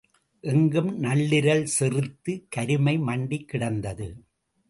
எங்கும் 0.43 1.03
நள்ளிருள் 1.03 1.67
செறித்து 1.79 2.33
கருமை 2.49 2.97
மண்டிக் 2.99 3.47
கிடந்தது. 3.47 4.07